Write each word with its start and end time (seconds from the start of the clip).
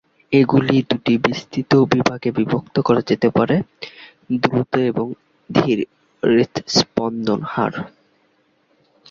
এগুলি 0.31 0.75
দুটি 0.89 1.13
বিস্তৃত 1.25 1.71
বিভাগে 1.91 2.29
বিভক্ত 2.37 2.75
করা 2.87 3.01
যেতে 3.09 3.27
পারে: 3.29 3.55
দ্রুত 4.41 4.71
এবং 4.89 5.07
ধীর 5.49 5.79
হৃৎস্পন্দন 6.23 7.39
হার। 7.45 7.73